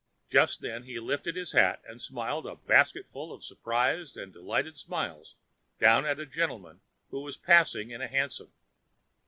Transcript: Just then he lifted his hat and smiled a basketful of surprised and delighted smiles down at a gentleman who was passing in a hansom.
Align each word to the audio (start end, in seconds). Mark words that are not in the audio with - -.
Just 0.31 0.61
then 0.61 0.81
he 0.85 0.97
lifted 0.99 1.35
his 1.35 1.51
hat 1.51 1.79
and 1.87 2.01
smiled 2.01 2.47
a 2.47 2.55
basketful 2.55 3.31
of 3.31 3.43
surprised 3.43 4.17
and 4.17 4.33
delighted 4.33 4.75
smiles 4.75 5.35
down 5.79 6.07
at 6.07 6.19
a 6.19 6.25
gentleman 6.25 6.81
who 7.11 7.19
was 7.21 7.37
passing 7.37 7.91
in 7.91 8.01
a 8.01 8.07
hansom. 8.07 8.51